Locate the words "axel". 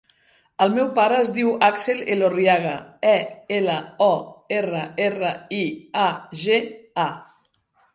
1.67-2.01